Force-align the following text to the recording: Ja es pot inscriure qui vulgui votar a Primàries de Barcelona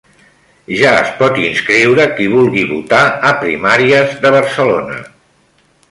Ja 0.77 0.93
es 1.01 1.11
pot 1.19 1.37
inscriure 1.41 2.07
qui 2.15 2.27
vulgui 2.33 2.65
votar 2.73 3.03
a 3.31 3.35
Primàries 3.45 4.17
de 4.25 4.33
Barcelona 4.39 4.99